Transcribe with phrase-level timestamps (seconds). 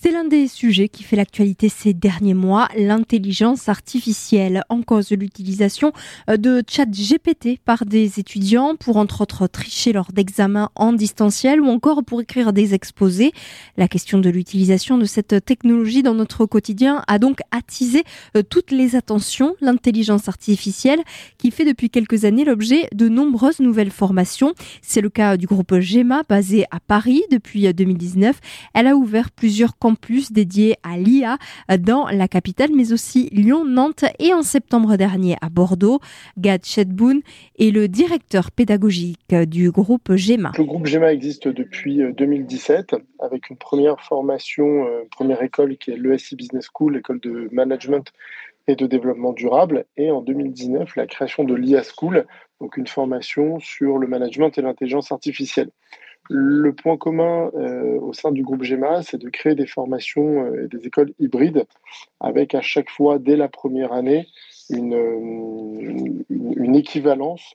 [0.00, 4.62] C'est l'un des sujets qui fait l'actualité ces derniers mois, l'intelligence artificielle.
[4.68, 5.92] En cause de l'utilisation
[6.30, 11.60] euh, de chat GPT par des étudiants pour entre autres tricher lors d'examens en distanciel
[11.60, 13.32] ou encore pour écrire des exposés.
[13.76, 18.04] La question de l'utilisation de cette technologie dans notre quotidien a donc attisé
[18.36, 19.56] euh, toutes les attentions.
[19.60, 21.00] L'intelligence artificielle
[21.38, 24.54] qui fait depuis quelques années l'objet de nombreuses nouvelles formations.
[24.80, 28.38] C'est le cas du groupe GEMA basé à Paris depuis 2019.
[28.74, 31.38] Elle a ouvert plusieurs plus dédié à l'IA
[31.78, 36.00] dans la capitale, mais aussi Lyon, Nantes et en septembre dernier à Bordeaux.
[36.38, 37.20] Gad Chetboun
[37.58, 40.52] est le directeur pédagogique du groupe GEMA.
[40.56, 45.76] Le groupe GEMA existe depuis 2017 euh, avec une première formation, euh, une première école
[45.76, 48.12] qui est l'ESI Business School, l'école de management
[48.68, 49.86] et de développement durable.
[49.96, 52.26] Et en 2019, la création de l'IA School,
[52.60, 55.70] donc une formation sur le management et l'intelligence artificielle.
[56.30, 60.64] Le point commun euh, au sein du groupe GEMA, c'est de créer des formations euh,
[60.64, 61.64] et des écoles hybrides
[62.20, 64.26] avec à chaque fois, dès la première année,
[64.68, 67.54] une, euh, une, équivalence,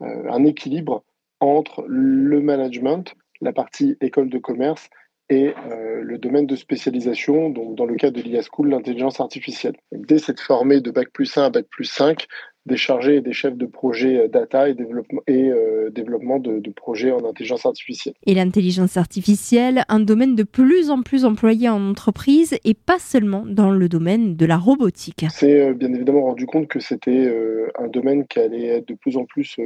[0.00, 1.04] un équilibre
[1.40, 4.88] entre le management, la partie école de commerce
[5.30, 5.54] et
[6.02, 9.74] le domaine de spécialisation, donc dans le cas de l'IA School, l'intelligence artificielle.
[9.92, 12.26] Dès cette formée de Bac plus 1 à Bac plus 5,
[12.66, 16.60] des chargés et des chefs de projet euh, data et développement, et, euh, développement de,
[16.74, 18.14] projets en intelligence artificielle.
[18.26, 23.44] Et l'intelligence artificielle, un domaine de plus en plus employé en entreprise et pas seulement
[23.46, 25.24] dans le domaine de la robotique.
[25.30, 27.32] C'est euh, bien évidemment rendu compte que c'était
[27.78, 29.56] un domaine qui allait être de plus en plus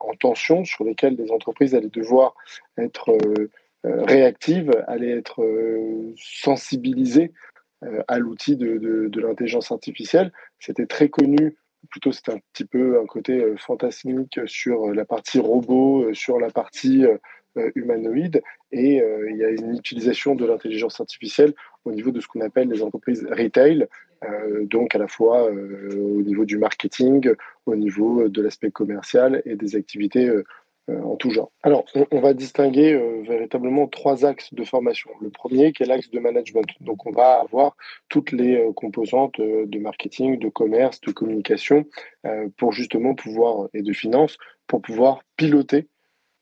[0.00, 2.34] en tension, sur lesquels les entreprises allaient devoir
[2.78, 3.16] être
[3.84, 5.46] réactives, allaient être
[6.16, 7.32] sensibilisées
[8.08, 10.32] à l'outil de, de l'intelligence artificielle.
[10.58, 15.04] C'était très connu plutôt c'est un petit peu un côté euh, fantasmique sur euh, la
[15.04, 17.04] partie robot, euh, sur la partie
[17.74, 18.96] humanoïde, et
[19.30, 21.54] il y a une utilisation de l'intelligence artificielle
[21.86, 23.86] au niveau de ce qu'on appelle les entreprises retail,
[24.64, 27.32] donc à la fois au niveau du marketing,
[27.64, 30.44] au niveau de l'aspect commercial et des activités euh,
[30.88, 31.50] en tout genre.
[31.62, 35.10] Alors, on, va distinguer euh, véritablement trois axes de formation.
[35.20, 36.66] Le premier, qui est l'axe de management.
[36.80, 37.76] Donc, on va avoir
[38.08, 41.84] toutes les euh, composantes de marketing, de commerce, de communication,
[42.56, 44.36] pour justement pouvoir, et de finance,
[44.66, 45.88] pour pouvoir piloter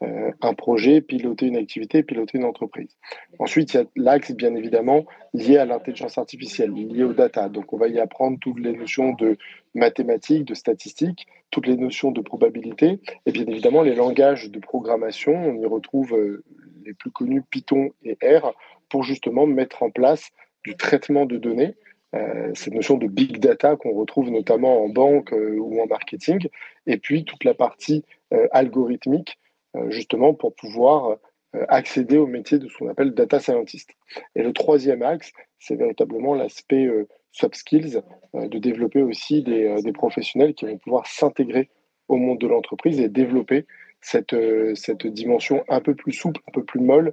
[0.01, 2.97] un projet, piloter une activité, piloter une entreprise.
[3.39, 7.49] Ensuite, il y a l'axe, bien évidemment, lié à l'intelligence artificielle, lié aux data.
[7.49, 9.39] Donc, on va y apprendre toutes les notions de
[9.75, 15.35] mathématiques, de statistiques, toutes les notions de probabilité, et bien évidemment, les langages de programmation.
[15.35, 16.45] On y retrouve euh,
[16.85, 18.53] les plus connus Python et R
[18.89, 20.31] pour justement mettre en place
[20.65, 21.75] du traitement de données
[22.15, 26.49] euh, cette notion de big data qu'on retrouve notamment en banque euh, ou en marketing,
[26.87, 28.05] et puis toute la partie
[28.53, 29.44] algorithmique euh,
[29.89, 31.19] justement pour pouvoir
[31.55, 33.91] euh, accéder au métier de ce qu'on appelle data scientist.
[34.35, 38.01] Et le troisième axe, c'est véritablement l'aspect euh, soft skills,
[38.35, 41.69] de développer aussi des, des, professionnels qui vont pouvoir s'intégrer
[42.07, 43.67] au monde de l'entreprise et développer
[44.01, 44.37] cette,
[44.77, 47.13] cette dimension un peu plus souple, un peu plus molle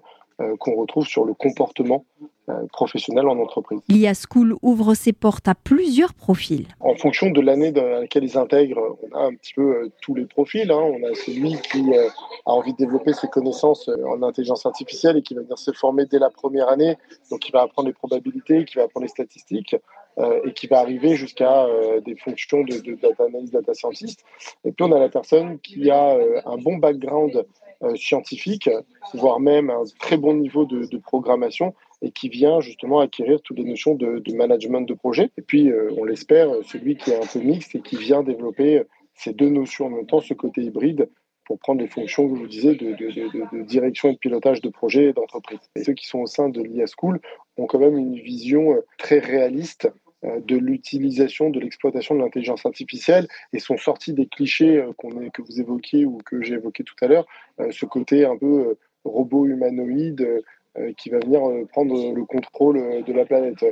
[0.59, 2.05] qu'on retrouve sur le comportement
[2.51, 3.81] euh, professionnels en entreprise.
[3.87, 6.67] L'IA School ouvre ses portes à plusieurs profils.
[6.79, 10.15] En fonction de l'année dans laquelle ils intègrent, on a un petit peu euh, tous
[10.15, 10.69] les profils.
[10.71, 10.81] Hein.
[10.81, 12.09] On a celui qui euh,
[12.47, 16.05] a envie de développer ses connaissances en intelligence artificielle et qui va venir se former
[16.07, 16.97] dès la première année,
[17.29, 19.75] donc qui va apprendre les probabilités, qui va apprendre les statistiques
[20.19, 21.65] et qui va arriver jusqu'à
[22.05, 24.23] des fonctions de, data analyst, data scientist.
[24.65, 27.45] Et puis on a la personne qui a un bon background
[27.95, 28.69] scientifique,
[29.13, 33.63] voire même un très bon niveau de, programmation et qui vient justement acquérir toutes les
[33.63, 35.31] notions de, management de projet.
[35.37, 38.79] Et puis, euh, on l'espère, celui qui est un peu mixte et qui vient développer
[38.79, 38.83] euh,
[39.15, 41.09] ces deux notions en même temps, ce côté hybride,
[41.45, 44.69] pour prendre les fonctions, que je vous disais, de, de, direction et de pilotage de
[44.69, 45.59] projet et d'entreprise.
[45.75, 47.19] Et ceux qui sont au sein de l'IA School
[47.57, 49.91] ont quand même une vision euh, très réaliste
[50.23, 55.41] de l'utilisation, de l'exploitation de l'intelligence artificielle et sont sortis des clichés qu'on est, que
[55.41, 57.25] vous évoquiez ou que j'ai évoqué tout à l'heure,
[57.71, 60.43] ce côté un peu robot humanoïde,
[60.77, 63.65] euh, qui va venir euh, prendre le contrôle euh, de la planète.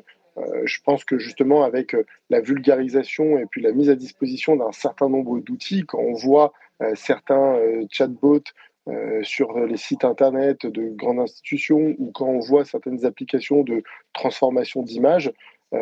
[0.66, 1.96] je pense que justement avec
[2.30, 6.54] la vulgarisation et puis la mise à disposition d'un certain nombre d'outils, quand on voit
[6.96, 7.58] certains
[7.92, 8.54] chatbots
[9.22, 13.84] sur les sites internet de grandes institutions ou quand on voit certaines applications de
[14.14, 15.30] transformation d'images,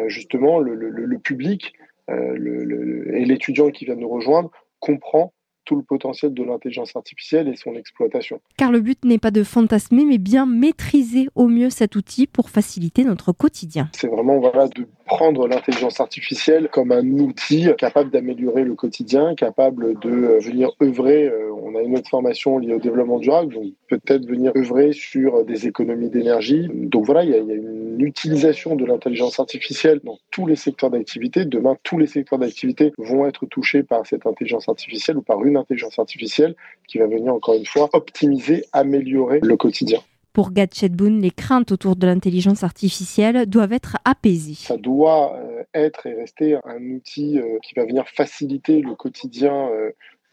[0.07, 1.73] justement le, public
[2.09, 5.33] et l'étudiant qui vient nous rejoindre comprend
[5.67, 8.39] tout le potentiel de l'intelligence artificielle et son exploitation.
[8.57, 12.49] Car le but n'est pas de fantasmer, mais bien maîtriser au mieux cet outil pour
[12.49, 13.89] faciliter notre quotidien.
[13.93, 19.97] C'est vraiment voilà, de prendre l'intelligence artificielle comme un outil capable d'améliorer le quotidien, capable
[19.99, 21.27] de euh, venir œuvrer.
[21.27, 25.43] Euh, on a une autre formation liée au développement durable, donc peut-être venir œuvrer sur
[25.45, 26.67] des économies d'énergie.
[26.71, 30.45] Donc voilà, il y, a, il y a une utilisation de l'intelligence artificielle dans tous
[30.45, 31.45] les secteurs d'activité.
[31.45, 35.57] Demain, tous les secteurs d'activité vont être touchés par cette intelligence artificielle ou par une
[35.57, 36.55] intelligence artificielle
[36.87, 39.99] qui va venir encore une fois optimiser, améliorer le quotidien.
[40.37, 44.53] Pour Gadget Boone, les craintes autour de l'intelligence artificielle doivent être apaisées.
[44.53, 49.67] Ça doit euh, être et rester un outil euh, qui va venir faciliter le quotidien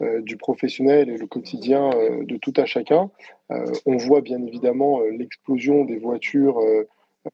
[0.03, 3.09] euh, du professionnel et le quotidien de tout à chacun.
[3.49, 6.59] on voit bien évidemment l'explosion des voitures.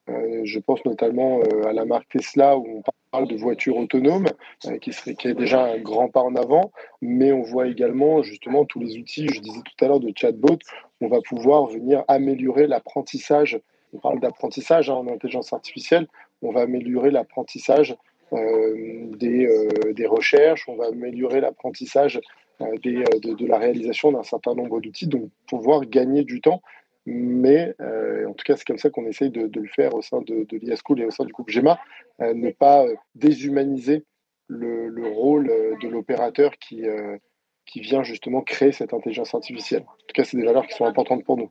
[0.06, 4.28] je pense notamment à la marque Tesla où on parle de voitures autonomes,
[4.80, 6.70] qui, qui est déjà un grand pas en avant,
[7.00, 10.58] mais on voit également justement tous les outils, je disais tout à l'heure, de chatbot
[11.02, 13.60] on va pouvoir venir améliorer l'apprentissage.
[13.92, 16.06] On parle d'apprentissage hein, en intelligence artificielle.
[16.42, 17.96] On va améliorer l'apprentissage
[18.32, 22.18] euh, des, euh, des, recherches, on va améliorer l'apprentissage
[22.62, 26.62] euh, de, la réalisation d'un certain nombre d'outils, donc pouvoir gagner du temps.
[27.04, 30.44] Mais en tout cas, c'est comme ça qu'on essaye de, le faire au sein de,
[30.44, 31.76] de et au sein du groupe GEMA,
[32.20, 34.04] ne pas déshumaniser
[34.46, 35.48] le rôle
[35.82, 36.84] de l'opérateur qui,
[37.72, 39.84] qui vient justement créer cette intelligence artificielle.
[39.88, 41.50] En tout cas, c'est des valeurs qui sont importantes pour nous.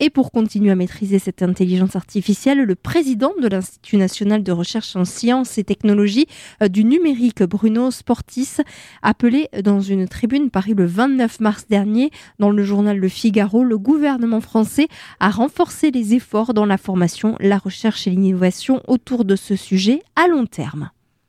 [0.00, 4.96] Et pour continuer à maîtriser cette intelligence artificielle, le président de l'Institut national de recherche
[4.96, 6.26] en sciences et technologies
[6.60, 8.56] euh, du numérique, Bruno Sportis,
[9.02, 12.10] appelé dans une tribune parue le 29 mars dernier
[12.40, 14.88] dans le journal Le Figaro, le gouvernement français
[15.20, 20.02] a renforcé les efforts dans la formation, la recherche et l'innovation autour de ce sujet
[20.16, 20.90] à long terme.